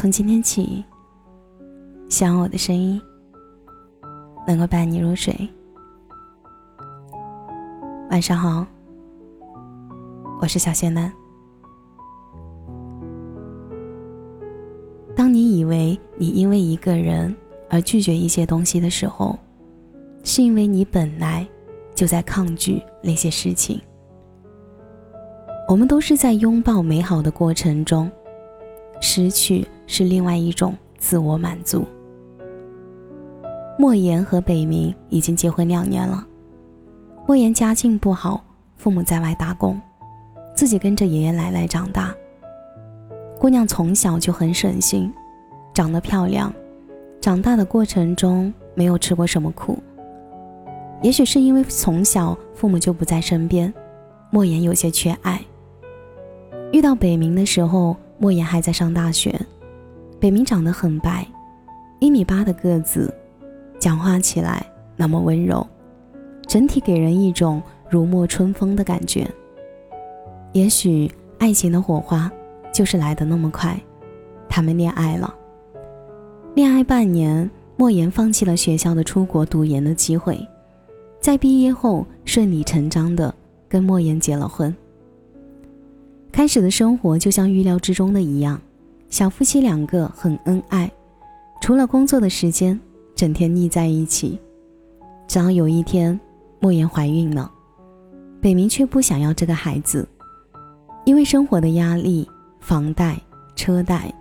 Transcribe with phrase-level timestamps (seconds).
[0.00, 0.82] 从今天起，
[2.08, 2.98] 希望我的声音
[4.46, 5.30] 能够伴你入睡。
[8.10, 8.66] 晚上好，
[10.40, 11.12] 我是小仙男。
[15.14, 17.36] 当你以为你因为一个人
[17.68, 19.38] 而拒绝一些东西的时候，
[20.24, 21.46] 是因为你本来
[21.94, 23.78] 就在抗拒那些事情。
[25.68, 28.10] 我们都是在拥抱美好的过程中，
[29.02, 31.84] 失去是另外一种自我满足。
[33.76, 36.24] 莫言和北冥已经结婚两年了。
[37.26, 38.40] 莫言家境不好，
[38.76, 39.80] 父母在外打工，
[40.54, 42.14] 自己跟着爷爷奶奶长大。
[43.36, 45.12] 姑娘从小就很省心，
[45.74, 46.54] 长得漂亮，
[47.20, 49.76] 长大的过程中没有吃过什么苦。
[51.02, 53.74] 也许是因为从小父母就不在身边，
[54.30, 55.40] 莫言有些缺爱。
[56.72, 59.34] 遇到北冥的时候，莫言还在上大学。
[60.20, 61.26] 北冥长得很白，
[61.98, 63.12] 一米八的个子，
[63.78, 65.66] 讲话起来那么温柔，
[66.46, 69.26] 整体给人一种如沐春风的感觉。
[70.52, 72.30] 也许爱情的火花
[72.70, 73.80] 就是来的那么快，
[74.46, 75.34] 他们恋爱了。
[76.54, 80.38] 恋爱半年，莫言放弃了学校的出国读研的机会，
[81.18, 83.34] 在毕业后顺理成章的
[83.70, 84.74] 跟莫言结了婚。
[86.30, 88.60] 开始的生活就像预料之中的一样，
[89.10, 90.88] 小夫妻两个很恩爱，
[91.60, 92.78] 除了工作的时间，
[93.16, 94.38] 整天腻在一起。
[95.26, 96.18] 直到有一天，
[96.60, 97.50] 莫言怀孕了，
[98.40, 100.08] 北冥却不想要这个孩子，
[101.04, 102.26] 因为生活的压力、
[102.60, 103.20] 房贷、
[103.56, 104.14] 车贷，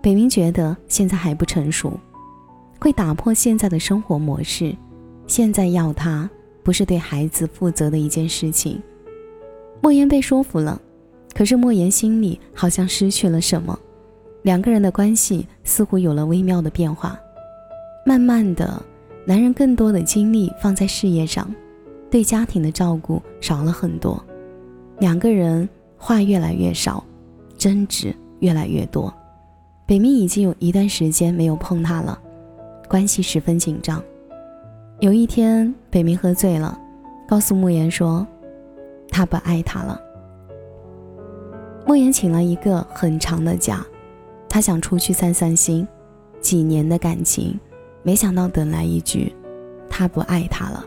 [0.00, 1.92] 北冥觉得现在还不成熟，
[2.80, 4.74] 会打破现在的生活模式。
[5.26, 6.30] 现在要他，
[6.62, 8.80] 不是对孩子负责的一件事情。
[9.82, 10.80] 莫言被说服了。
[11.34, 13.78] 可是莫言心里好像失去了什么，
[14.46, 17.18] 两个人的关系似乎有了微妙的变化。
[18.04, 18.80] 慢慢的，
[19.24, 21.52] 男人更多的精力放在事业上，
[22.08, 24.24] 对家庭的照顾少了很多，
[25.00, 27.02] 两个人话越来越少，
[27.58, 29.12] 争执越来越多。
[29.84, 32.16] 北冥已经有一段时间没有碰他了，
[32.88, 34.00] 关系十分紧张。
[35.00, 36.78] 有一天，北冥喝醉了，
[37.26, 38.24] 告诉莫言说，
[39.08, 40.00] 他不爱他了。
[41.84, 43.84] 莫言请了一个很长的假，
[44.56, 45.86] 他想出去散散心。
[46.40, 47.60] 几年的感情，
[48.02, 49.30] 没想到等来一句
[49.86, 50.82] “他不爱他了”。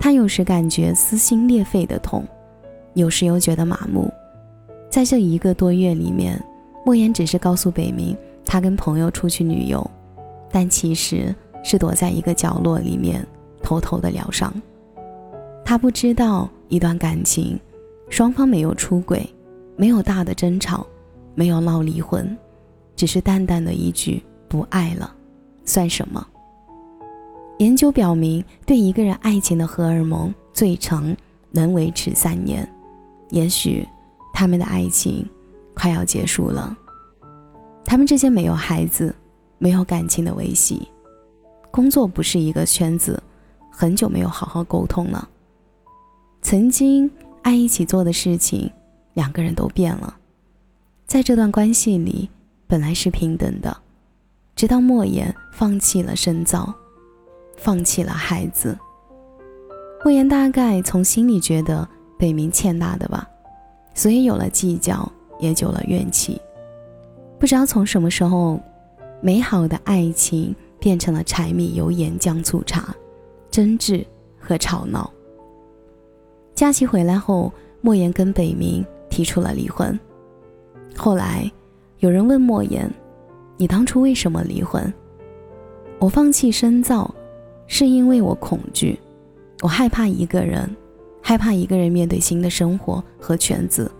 [0.00, 2.26] 他有时感觉撕心裂肺的痛，
[2.94, 4.12] 有时又觉得麻木。
[4.90, 6.36] 在这一个多月里面，
[6.84, 9.88] 莫言只是告诉北冥，他跟朋友出去旅游，
[10.50, 11.32] 但其实
[11.62, 13.24] 是躲在一个角落里面
[13.62, 14.52] 偷偷的疗伤。
[15.64, 17.56] 他不知道，一段感情，
[18.10, 19.24] 双方没有出轨。
[19.76, 20.84] 没有大的争吵，
[21.36, 22.36] 没有闹离婚，
[22.96, 25.14] 只是淡淡的一句“不爱了”，
[25.64, 26.26] 算什么？
[27.58, 31.14] 研究表明，对一个人爱情的荷尔蒙最长
[31.50, 32.68] 能维持三年。
[33.30, 33.86] 也许
[34.32, 35.24] 他们的爱情
[35.74, 36.76] 快要结束了，
[37.84, 39.14] 他们之间没有孩子，
[39.58, 40.88] 没有感情的维系，
[41.70, 43.22] 工作不是一个圈子，
[43.70, 45.28] 很久没有好好沟通了。
[46.40, 47.10] 曾经
[47.42, 48.70] 爱一起做的事情。
[49.14, 50.14] 两个人都变了，
[51.06, 52.28] 在这段关系里，
[52.66, 53.74] 本来是平等的，
[54.56, 56.74] 直到莫言放弃了深造，
[57.56, 58.76] 放弃了孩子。
[60.04, 63.28] 莫言大概从心里觉得北冥欠他的吧，
[63.94, 66.40] 所以有了计较，也有了怨气。
[67.38, 68.60] 不知道从什么时候，
[69.20, 72.92] 美好的爱情变成了柴米油盐酱醋茶，
[73.48, 74.04] 争执
[74.40, 75.08] 和吵闹。
[76.52, 78.84] 假期回来后，莫言跟北冥。
[79.08, 79.98] 提出了离婚。
[80.96, 81.50] 后来，
[81.98, 82.90] 有人问莫言
[83.56, 84.92] ：“你当初为什么离婚？”
[86.00, 87.14] 我放弃深造，
[87.66, 88.98] 是因为我恐惧，
[89.62, 90.68] 我害怕一个人，
[91.22, 93.90] 害怕一个人面对新的生活和圈子，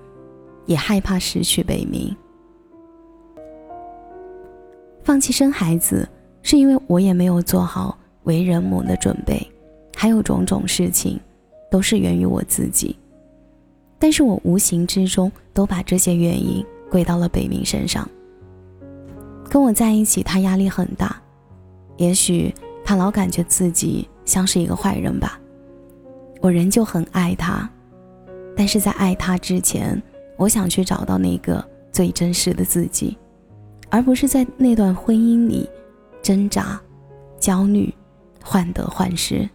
[0.67, 2.15] 也害怕失去北冥。
[5.03, 6.09] 放弃生孩子，
[6.43, 9.41] 是因为我也没有做好为人母的准备，
[9.97, 11.19] 还有种种事情，
[11.71, 12.97] 都是源于我自己。
[13.99, 18.09] 但是我无形之中都把这些原因归到了北冥身上。
[19.49, 21.21] 跟我在一起，他压力很大，
[21.97, 22.55] 也许
[22.85, 25.41] 他老感觉自己像是一个坏人吧。
[26.41, 27.69] 我仍旧很爱他，
[28.57, 30.01] 但是在爱他之前，
[30.37, 33.17] 我想去找到那个最真实的自己，
[33.91, 35.69] 而不是在那段婚姻里
[36.23, 36.81] 挣扎、
[37.39, 37.93] 焦虑、
[38.43, 39.49] 患得患失。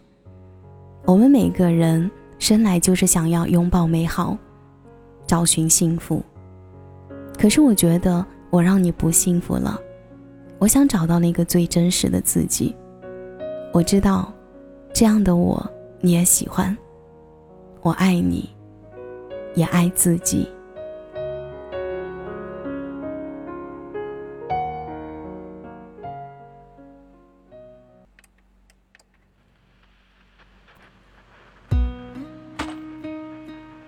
[1.04, 2.10] 我们每个人。
[2.38, 4.36] 生来就是想要拥抱美好，
[5.28, 6.20] 找寻幸福。
[7.38, 9.78] 可是我觉得我让你不幸福了。
[10.58, 12.74] 我想找到那个最真实的自己。
[13.72, 14.32] 我知道，
[14.92, 15.70] 这样的我
[16.00, 16.76] 你也喜欢。
[17.80, 18.48] 我爱你，
[19.54, 20.48] 也爱自己。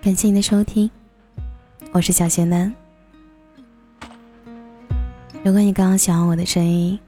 [0.01, 0.91] 感谢您的收听，
[1.91, 2.84] 我是小贤男。
[5.45, 6.99] 如果你刚刚喜欢我的声音，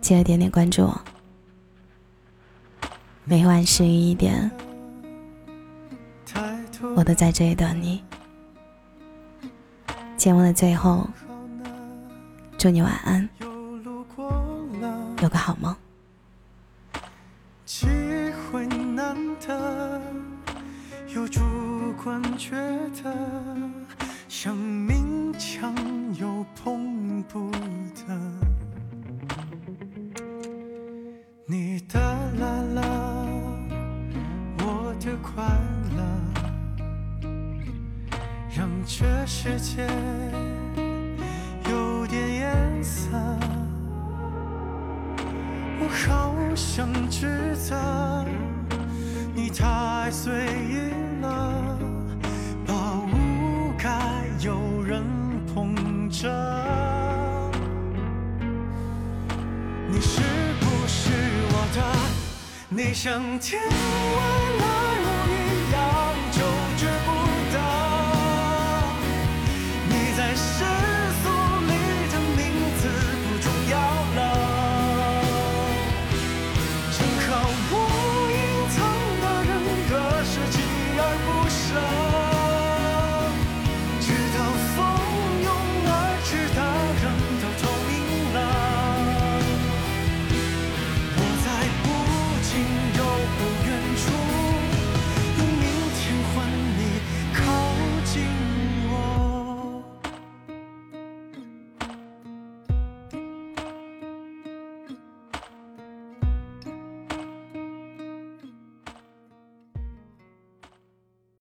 [0.00, 1.00] 记得点点关注我。
[3.24, 4.50] 每晚十一点，
[6.96, 8.02] 我都在这里等你。
[10.16, 11.06] 节目的最后，
[12.56, 13.28] 祝你晚安，
[15.20, 15.76] 有个好梦。
[21.14, 21.40] 有主
[22.02, 22.56] 观觉
[23.02, 23.14] 得
[24.32, 25.74] 像勉强
[26.14, 28.16] 又碰不得，
[31.46, 32.00] 你的
[32.38, 32.82] 啦啦，
[34.60, 35.42] 我的快
[35.96, 36.00] 乐，
[38.56, 39.84] 让这世界
[41.68, 43.10] 有点颜色。
[45.80, 47.74] 我好想指责
[49.34, 50.99] 你太随意。
[56.08, 56.28] 着
[59.88, 60.20] 你是
[60.60, 61.10] 不是
[61.52, 61.78] 我的？
[62.68, 64.59] 你像天外。